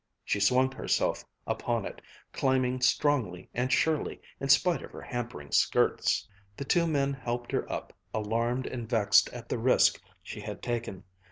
she 0.25 0.39
swung 0.39 0.71
herself 0.71 1.23
upon 1.45 1.85
it, 1.85 2.01
climbing 2.33 2.81
strongly 2.81 3.47
and 3.53 3.71
surely 3.71 4.19
in 4.39 4.49
spite 4.49 4.81
of 4.81 4.89
her 4.89 5.01
hampering 5.03 5.51
skirts. 5.51 6.27
The 6.57 6.65
two 6.65 6.87
men 6.87 7.13
helped 7.13 7.51
her 7.51 7.71
up, 7.71 7.93
alarmed 8.11 8.65
and 8.65 8.89
vexed 8.89 9.29
at 9.29 9.47
the 9.47 9.59
risk 9.59 10.01
she 10.23 10.41
had 10.41 10.63
taken. 10.63 11.03